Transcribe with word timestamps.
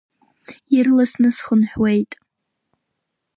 Ирласны 0.77 1.29
схынҳәуеит. 1.37 2.11